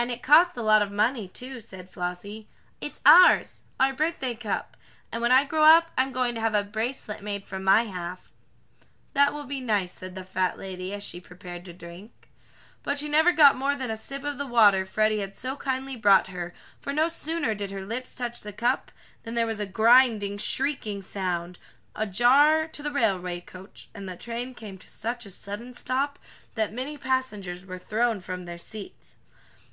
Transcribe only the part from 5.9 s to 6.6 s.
I'm going to have